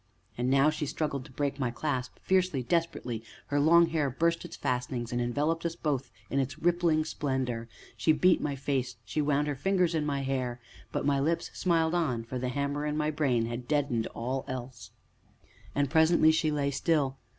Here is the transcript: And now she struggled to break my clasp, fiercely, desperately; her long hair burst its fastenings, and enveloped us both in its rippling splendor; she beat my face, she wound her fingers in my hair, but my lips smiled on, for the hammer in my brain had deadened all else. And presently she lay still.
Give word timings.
And 0.35 0.49
now 0.49 0.71
she 0.71 0.87
struggled 0.87 1.25
to 1.25 1.31
break 1.31 1.59
my 1.59 1.69
clasp, 1.69 2.17
fiercely, 2.23 2.63
desperately; 2.63 3.23
her 3.49 3.59
long 3.59 3.85
hair 3.89 4.09
burst 4.09 4.43
its 4.43 4.55
fastenings, 4.57 5.11
and 5.11 5.21
enveloped 5.21 5.63
us 5.63 5.75
both 5.75 6.09
in 6.31 6.39
its 6.39 6.57
rippling 6.57 7.05
splendor; 7.05 7.69
she 7.95 8.11
beat 8.11 8.41
my 8.41 8.55
face, 8.55 8.95
she 9.05 9.21
wound 9.21 9.47
her 9.47 9.53
fingers 9.53 9.93
in 9.93 10.03
my 10.03 10.21
hair, 10.21 10.59
but 10.91 11.05
my 11.05 11.19
lips 11.19 11.51
smiled 11.53 11.93
on, 11.93 12.23
for 12.23 12.39
the 12.39 12.49
hammer 12.49 12.83
in 12.87 12.97
my 12.97 13.11
brain 13.11 13.45
had 13.45 13.67
deadened 13.67 14.07
all 14.07 14.43
else. 14.47 14.89
And 15.75 15.87
presently 15.87 16.31
she 16.31 16.49
lay 16.49 16.71
still. 16.71 17.17